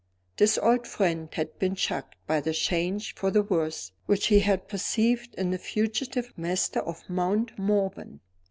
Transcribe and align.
This 0.37 0.57
old 0.57 0.87
friend 0.87 1.29
had 1.33 1.59
been 1.59 1.75
shocked 1.75 2.15
by 2.25 2.41
the 2.41 2.55
change 2.55 3.13
for 3.13 3.29
the 3.29 3.43
worse 3.43 3.91
which 4.07 4.25
he 4.29 4.39
had 4.39 4.67
perceived 4.67 5.35
in 5.35 5.51
the 5.51 5.59
fugitive 5.59 6.33
master 6.35 6.79
of 6.79 7.07
Mount 7.07 7.51
Morven. 7.59 8.19